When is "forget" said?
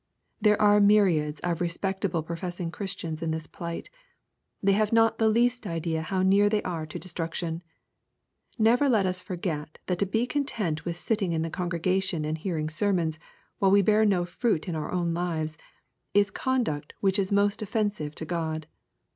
9.21-9.77